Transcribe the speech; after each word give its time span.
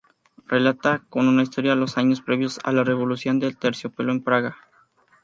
Relata 0.47 1.05
con 1.09 1.27
una 1.27 1.43
historia 1.43 1.75
los 1.75 1.95
años 1.99 2.21
previos 2.21 2.59
a 2.63 2.71
la 2.71 2.83
Revolución 2.83 3.39
de 3.39 3.53
Terciopelo 3.53 4.11
en 4.11 4.23
Praga. 4.23 4.57